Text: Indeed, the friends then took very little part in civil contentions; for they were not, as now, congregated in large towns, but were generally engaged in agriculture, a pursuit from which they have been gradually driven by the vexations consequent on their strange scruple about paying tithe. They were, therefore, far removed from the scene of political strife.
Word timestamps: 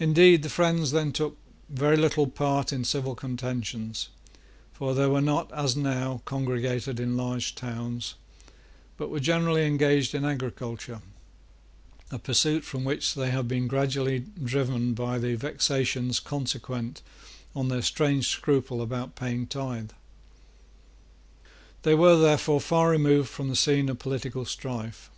Indeed, 0.00 0.42
the 0.42 0.48
friends 0.48 0.90
then 0.90 1.12
took 1.12 1.36
very 1.68 1.96
little 1.96 2.26
part 2.26 2.72
in 2.72 2.82
civil 2.82 3.14
contentions; 3.14 4.08
for 4.72 4.94
they 4.96 5.06
were 5.06 5.20
not, 5.20 5.52
as 5.52 5.76
now, 5.76 6.22
congregated 6.24 6.98
in 6.98 7.16
large 7.16 7.54
towns, 7.54 8.16
but 8.96 9.08
were 9.08 9.20
generally 9.20 9.64
engaged 9.64 10.12
in 10.12 10.24
agriculture, 10.24 11.02
a 12.10 12.18
pursuit 12.18 12.64
from 12.64 12.82
which 12.82 13.14
they 13.14 13.30
have 13.30 13.46
been 13.46 13.68
gradually 13.68 14.24
driven 14.42 14.92
by 14.92 15.20
the 15.20 15.36
vexations 15.36 16.18
consequent 16.18 17.00
on 17.54 17.68
their 17.68 17.82
strange 17.82 18.26
scruple 18.26 18.82
about 18.82 19.14
paying 19.14 19.46
tithe. 19.46 19.92
They 21.82 21.94
were, 21.94 22.16
therefore, 22.18 22.60
far 22.60 22.90
removed 22.90 23.28
from 23.28 23.48
the 23.50 23.54
scene 23.54 23.88
of 23.88 24.00
political 24.00 24.44
strife. 24.44 25.10